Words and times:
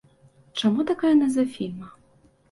Чаму 0.61 0.85
такая 0.91 1.11
назва 1.19 1.45
фільма? 1.57 1.91